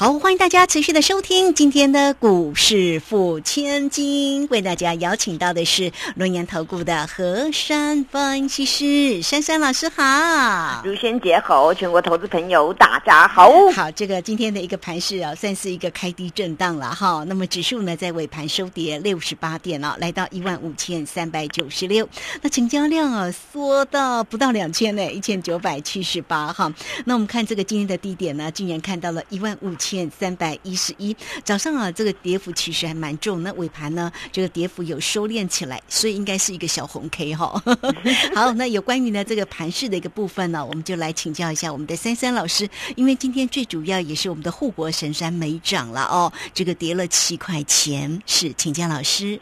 [0.00, 13.50] 好，欢迎大家持续的收听今天的股市付千金，为大家邀请到的是龙岩投顾的何山分析师珊珊老师好，如仙姐好，全国投资朋友大家好。
[13.74, 17.24] 好，这个今天的一个盘势啊，算是一个开低震荡了哈。
[17.26, 22.08] 那么指数呢，在尾盘收跌六十八点哦，来到一万五千三百九十六。
[22.40, 26.72] 那成交量啊，缩到不到两千呢，一千九百七十八哈。
[27.04, 29.87] 那我们看这个今天的低点呢，竟然看到了一万五千。
[29.88, 33.42] 千三百一十一，早上啊，这个跌幅其实还蛮重。
[33.42, 37.46] 那尾盘呢，这个跌幅有收敛起来，所以应该是一个小红 K 哈。
[38.34, 49.40] 好，那有关于呢这个盘势的一个部分呢，我们就来请教一下我们的珊珊老师，因为今天最主要也是我们的护国神山没涨了哦，这个跌了七块钱，是请教老师。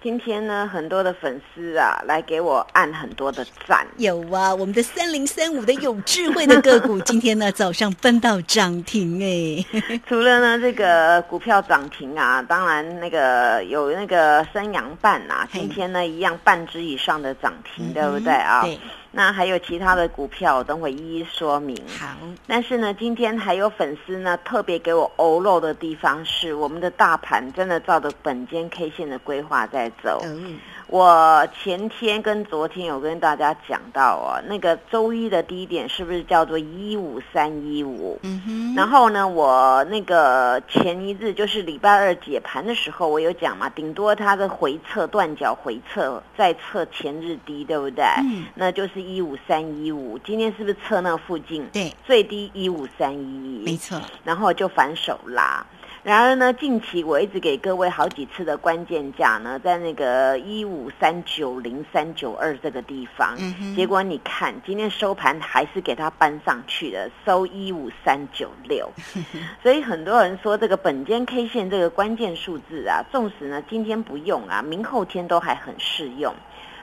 [0.00, 3.84] 今天呢，很多的粉丝啊，来给我按很多的赞。
[3.96, 9.64] 有啊，我们的三零三五的有智慧的个股，今天呢早上奔到涨停哎。
[10.08, 18.62] 除了呢这个股票涨停啊，当然那个有那个三阳半啊，今天呢一样半只以上的涨停，对不对啊？
[18.62, 18.78] 对。
[19.10, 21.76] 那还有其他的股票，等会一一说明。
[21.88, 30.22] 好，但是呢，今天还有粉丝呢特别给我欧漏的地方是，我们的大盘真的照着本间 K 线的规划在走。
[30.24, 30.58] 嗯。
[30.88, 38.18] 我前天跟昨天有跟大家讲到哦，那个周一的低点是不是叫做一五三一五？
[38.22, 38.74] 嗯哼。
[38.74, 48.04] 然后呢，我那个前一日就是礼拜二解盘的时候，我有讲嘛，顶多它的回撤断脚回撤再测前日低，对不对？
[48.24, 48.46] 嗯。
[48.54, 51.68] 那就是一五三一五，今天是不是测那附近？
[51.70, 51.94] 对。
[52.06, 53.62] 最低一五三一。
[53.62, 54.00] 没错。
[54.24, 55.66] 然后就反手拉。
[56.08, 63.36] 然而呢，近期我一直给各位好几次的关键价呢，在那个一五三九零三九二这个地方，
[63.76, 68.90] 结果你看今天收盘还是给它搬上去了，收一五三九六。
[69.62, 76.34] 所以很多人说这个本间 K 线这个关键数字啊，纵使呢今天不用啊，明后天都还很适用。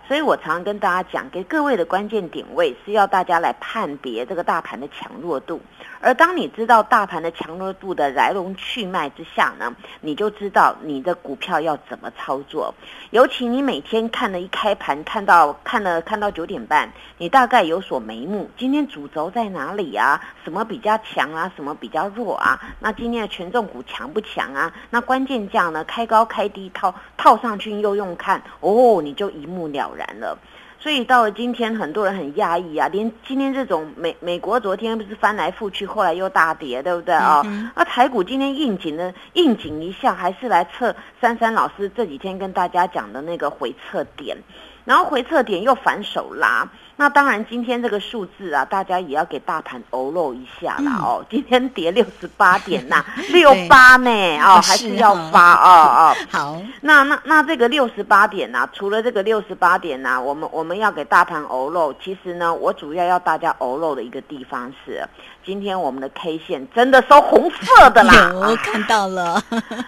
[0.08, 5.60] 所以我常常跟大家讲，给各位的关键点位是要大家来判别这个大盘的强弱度。
[6.00, 12.76] 而当你知道大盘的强弱度的来龙去脉之下呢，你就知道你的股票要怎么操作。
[13.10, 18.48] 尤其你每天看了一开盘，看到看了看到九点半，你大概有所眉目。
[18.56, 20.22] 今天主轴在哪里啊？
[20.44, 21.52] 什么比较强啊？
[21.56, 22.62] 什么比较弱啊？
[22.80, 24.72] 那今天的权重股强不强啊？
[24.92, 25.84] 那关键价呢？
[25.86, 30.38] 开高开低套套上去又用看哦，你就一目了然了。
[30.78, 37.42] 所以到了今天，很多人很压抑啊，连今天这种美美国昨天不是翻来覆去，后来又大跌，对不对啊？
[37.76, 44.38] 那台股今天应景的应景一下，还是来测珊珊老师这几天跟大家讲的那个回撤点，
[44.84, 46.70] 然后回撤点又反手拉。
[46.98, 51.26] 那当然，今天这个数字啊，大家也要给大盘欧露一下啦哦。
[51.30, 56.16] 今天跌六十八点呐， 六八呢哦，还是要发哦哦。
[56.32, 61.94] 好，那那那这个六十八点呐，除了这个六十八点呐，我们我们要给大盘欧露。
[62.02, 65.06] 其实呢，我主要要大家欧露的一个地方是。
[65.46, 69.40] 今天我们的 K 线真的收红色的啦， 有看到了。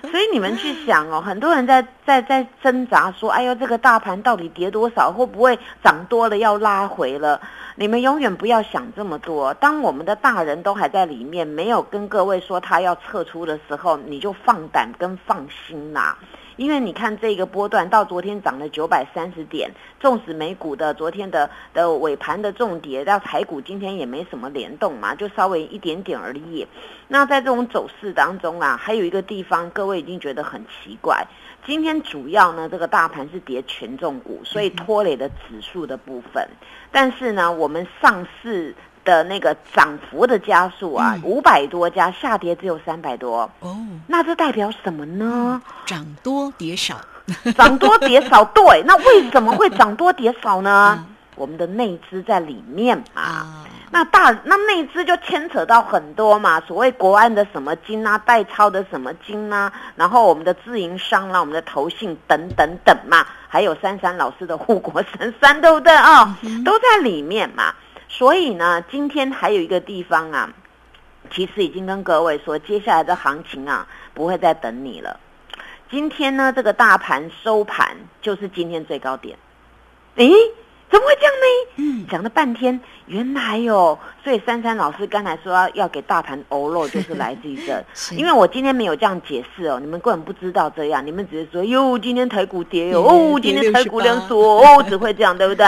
[0.04, 5.12] 所以你们去想哦，很多人在在在挣扎说，哎呦，这个大盘到底跌多少？
[5.12, 7.40] 会不会涨多了要拉回了？
[7.76, 9.54] 你们永远不要想这么多。
[9.54, 16.18] 当我们的大人都还在里面，没有跟各位说他要撤出的时候，你就放胆跟放心啦。
[16.58, 26.68] 因为你看这个波段到昨天涨了九百三十点，纵使美股的昨天的的尾盘的重跌，到台股今天也没什么联动嘛，就稍微一点点而已。
[27.08, 31.26] 那在这种走势当中啊，还有一个地方各位已经觉得很奇怪，
[31.66, 36.46] 今天主要呢这个大盘是跌权重股，所以拖累的指数的部分，
[36.92, 38.76] 但是呢我们上市。
[39.08, 43.50] 的那个涨幅的加速啊，五百多家下跌只有三百多。
[43.62, 45.62] 哦，那这代表什么呢？
[45.86, 46.98] 涨多跌少，
[47.58, 51.06] 涨多跌少，对，那为什么会涨多跌少呢？
[51.36, 65.94] 我们的内资在里面嘛，那大那内资就牵扯到很多嘛，所谓国安的什么金啊，代抄的什么金啊，然后我们的自营商啦，我们的投信等等等嘛，还有珊珊老师的护国神山，对不对？
[65.96, 66.36] 啊？
[66.66, 67.72] 都在里面嘛。
[68.18, 70.52] 所以呢，今天还有一个地方啊，
[71.30, 75.20] 其实已经跟各位说，接下来的行情啊，不会再等你了。
[75.92, 79.38] 今天呢，这个大盘收盘就是今天最高点。
[80.16, 80.32] 诶，
[80.90, 81.48] 怎么会这样呢？
[81.78, 87.84] 嗯，讲了半天，原来哦，所以珊珊老师刚才说要要给大盘欧肉，就是来自于这。
[88.16, 95.66] 因为我今天没有这样解释哦，你们根本不知道这样，你们只是说哟，今天台股跌哦，哦，今天台股量缩 哦，只会这样，对不对？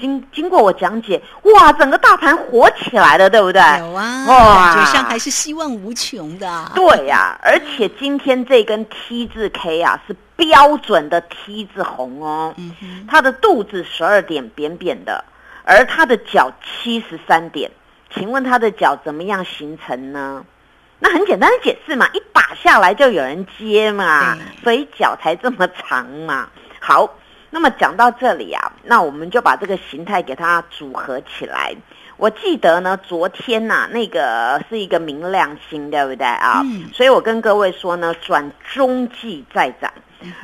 [0.00, 3.60] 经经过我讲解，哇，整个大盘火起来了，对不对？
[3.78, 6.72] 有啊，哇，感觉上还是希望无穷的。
[6.74, 10.16] 对呀，而且今天这根 T 字 K 啊是。
[10.38, 12.54] 标准的 T 字红哦，
[13.08, 15.24] 它的肚子十二点扁扁的，
[15.64, 17.72] 而它的脚七十三点，
[18.14, 20.44] 请问它的脚怎么样形成呢？
[21.00, 26.48] 那很简单的解释嘛，一打下来就有人接嘛，所以脚才这么长嘛。
[26.78, 27.18] 好，
[27.50, 31.74] 那么讲到这里啊，那我们就把这个形态给它组合起来。
[32.16, 36.62] 我记得呢，昨天呐，那个是一个明亮星，对不对啊？
[36.92, 39.92] 所以我跟各位说呢，转中继再涨。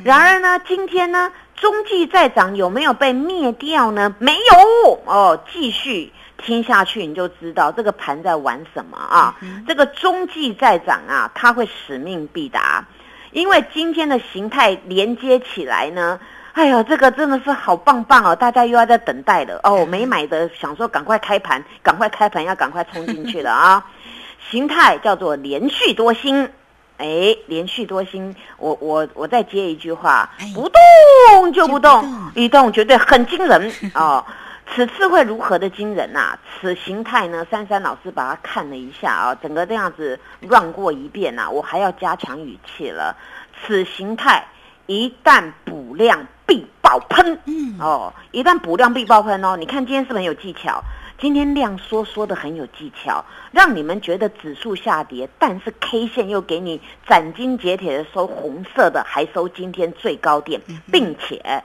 [0.05, 4.15] 然而呢，今天呢，中继再涨有没有被灭掉呢？
[4.19, 9.37] 没有哦，继续听下去你就知道这个盘在玩什么啊！
[9.67, 12.87] 这个中继再涨啊，它会使命必达，
[13.33, 16.21] 因为今天的形态连接起来呢，
[16.53, 18.37] 哎呦，这个真的是好棒棒哦！
[18.37, 23.85] 大家又要在等待了哦，没买的想说赶快开盘，赶快开盘要赶快冲进去了啊！
[24.51, 26.49] 形态叫做连续多星。
[26.99, 32.05] 哎，连续多星，我我我再接一句话，不动就不动，
[32.35, 34.25] 一动绝对很惊人 哦。
[34.75, 36.39] 此次会如何的惊人呐？
[36.61, 37.47] 此形态呢？
[37.51, 43.15] 珊珊老师把它看了一下啊，整个这样子乱过一遍呐，我还要加强语气了。
[43.61, 44.45] 此形态
[44.87, 49.57] 一旦补量必爆喷，嗯哦，一旦补量必爆喷哦。
[49.57, 50.83] 你看今天是不是很有技巧？
[51.25, 60.61] 今天量缩缩的很有技巧，让你们觉得指数下跌，但是 K 线又给你斩钉截铁的收红色的，还收今天最高点，
[60.93, 61.65] 并且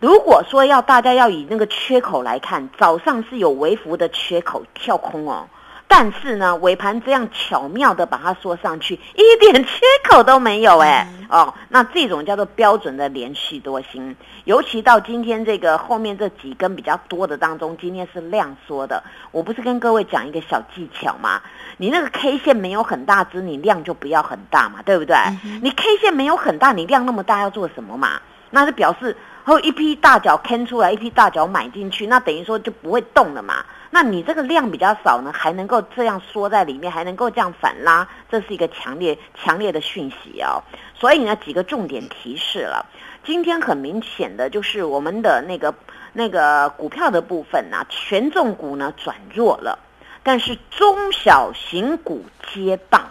[0.00, 5.46] 如果说要大家要以那个缺口来看，早上是有微幅的缺口跳空哦。
[5.92, 14.14] 但是呢，尾盘这样巧妙的把它说上去，一点缺口都没有哎哦，那这种叫做标准的连续多星，
[14.44, 19.02] 尤其到今天这个后面这几根比较多的当中，今天是量缩的。
[19.32, 21.42] 我不是跟各位讲一个小技巧吗？
[21.76, 25.16] 你那个 K 线没有很大只，你量就不要很大嘛，对不对？
[25.60, 28.20] 你 K 线没有很大，你量那么大要做什么嘛？
[28.50, 33.64] 那是表示后一批大脚坑出来，一批大脚买进去，那等于说就不会动了嘛。
[33.92, 40.62] 那你这个量比较少呢，还能够这样缩在里面，还能够这样反拉，这是一个强烈强烈的讯息哦。
[40.94, 42.86] 所以呢，几个重点提示了。
[43.24, 45.74] 今天很明显的就是我们的那个
[46.12, 49.78] 那个股票的部分呢，权重股呢转弱了，
[50.22, 53.10] 但是中小型股接棒。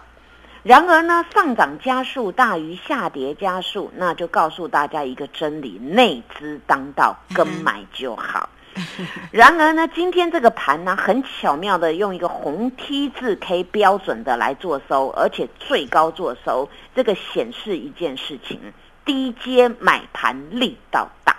[0.63, 8.49] 然而呢，上涨加速大于下跌加速，那就告诉大家一个真理：内资当道，跟买就好。
[9.31, 18.59] 然而呢，今天这个盘呢，很巧妙的用一个红 T 字 K 标准的来做收，而且最高做收，这个显示一件事情：
[19.05, 21.35] 低阶买盘力道大。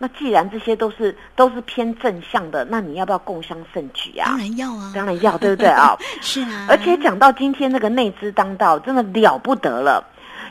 [0.00, 4.26] 那既然这些都是都是偏正向的，那你要不要共襄盛举啊？
[4.30, 5.96] 当然要啊，当然要，对不对啊？
[6.22, 6.66] 是啊。
[6.68, 10.02] 而且讲到今天那个内资当道，真的了不得了。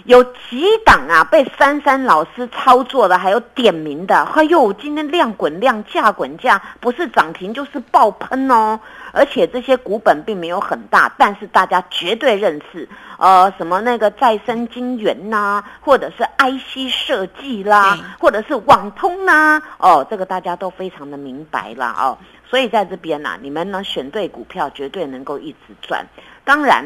[0.05, 4.15] 有几档啊被珊珊老师操作的，还有点名的。
[4.15, 8.79] 哎呦，今天量滚量，价滚价，不是涨停就是爆喷哦。
[9.11, 12.87] 而且这些股本并没有很大，但是大家绝对认识。
[13.17, 22.17] 呃，什么那个再生金源呐，或者是 IC 设计啦，或者是网通呐，哦，这个大家都非常的明白啦哦。
[22.47, 26.05] 所以在这边呐，你们呢选对股票，绝对能够一直赚。
[26.43, 26.85] 当然。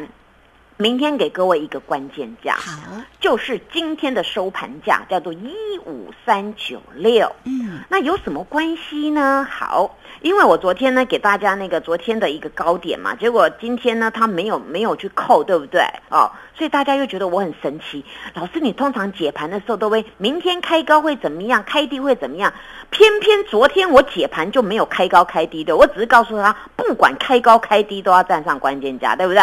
[0.76, 7.30] 明天给各位一个关键价，好，就是今天的收盘价叫做一五三九六。
[7.44, 9.46] 嗯，那有什么关系呢？
[9.48, 15.80] 好，因为我昨天呢给大家那个昨天的一个高点嘛，结果今天呢它没有没有去扣，对不对？
[16.10, 18.04] 哦，所以大家又觉得我很神奇。
[18.34, 22.52] 老师，你通常解盘的时候都会明天开高会怎么样，开低会怎么样？
[22.90, 29.42] 偏偏昨天我解盘就没有开高开低的，我只是告诉他，不管开高开低都要站上关键价，对不对？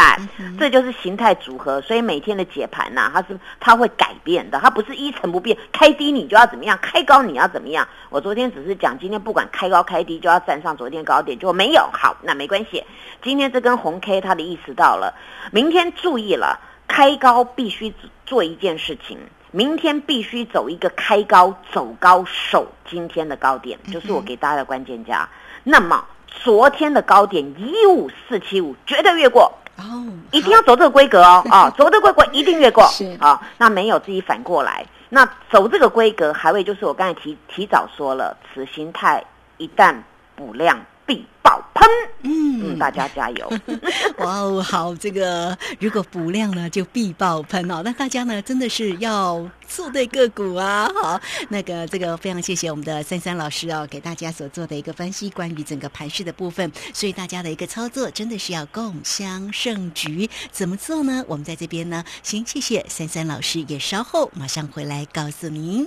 [0.59, 1.29] 这就是形态。
[1.39, 7.87] 组合，所以每天的解盘呐，它是它会改变的，它不是一成不变，开低你就要怎么样，开高你要怎么样。
[8.09, 12.83] 我昨天只是讲，今天不管开高开低就要站上昨天高点，就没有好，那没关系。
[13.21, 15.13] 今天这根红 K 它的意思到了，
[15.51, 17.93] 明天注意了，开高必须
[18.25, 19.17] 做一件事情，
[19.51, 25.27] 明天必须走一个开高走高守今天的高点，就是我给大家的关键价。
[25.63, 29.51] 那么昨天的高点一五四七五绝对越过。
[29.77, 39.23] 哦，一定要走这个规格哦， 啊，走这个规格一定越过，是啊，那没有自己反过来，那走这个规格，还会就是我刚才提提早说了，此形态
[39.55, 39.95] 一旦
[40.39, 41.85] 补量必爆喷。
[42.21, 43.51] 嗯，大家加油！
[44.19, 47.81] 哇哦，好，这个如果补量呢，就必爆喷哦。
[47.83, 50.89] 那大家呢，真的是要做对个股啊。
[50.95, 51.19] 好，
[51.49, 56.71] 那个这个非常谢谢我们的三三老师哦，给大家所做的一个分析，关于整个盘势的部分。
[56.93, 60.29] 所以大家的一个操作真的是要共襄盛举。
[60.53, 61.25] 怎么做呢？
[61.27, 65.85] 我们在这边呢，先谢谢三三老师，也稍后马上回来告诉您。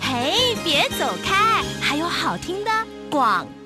[0.00, 2.70] 嘿，别走开，还有好听的
[3.14, 3.63] 广。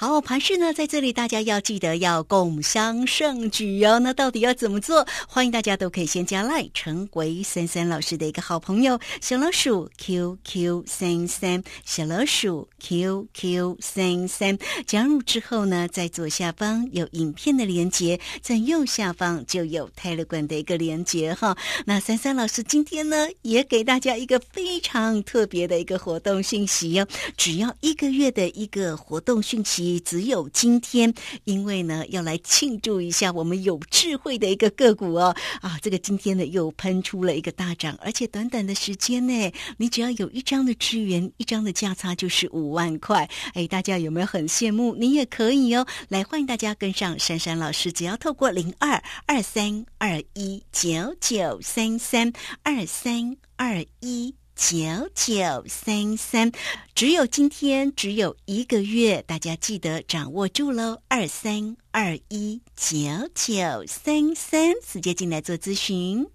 [0.00, 3.98] 好，盘势呢，在这里大家要记得要共襄盛举哦。
[3.98, 5.06] 那到底要怎么做？
[5.28, 8.98] 欢迎大家都可以先加赖，成为三三老师的一个好朋友。
[9.20, 21.54] 小老鼠 QQ 三三，小老鼠 QQ 三三，加入之后呢，在左下方有影片的连接，在右下方就有泰勒管的一个连接哈。
[21.84, 29.89] 那三三老师今天呢，也给大家一个非常特别的一个活动讯息哦，只要一个月的一个活动讯息。
[29.98, 31.12] 只有今天，
[31.44, 43.28] 因为呢要来庆祝一下我们有智慧的一个个股哦啊，这个今天呢又喷出了一个大涨，而且短短的时间呢，你只要有一张的资源，一张的价差就是五万块。
[43.54, 44.94] 哎，大家有没有很羡慕？
[44.94, 52.32] 你也可以哦，来欢迎大家跟上珊珊老师，只要透过零二二三二一九九三三
[52.62, 54.39] 二三二一。
[54.60, 56.52] 九九三三，
[56.94, 61.00] 只有今天，只有一个月，大家记得掌握住喽！
[61.08, 62.98] 二三二一九
[63.34, 66.26] 九三三，直接进来做咨询。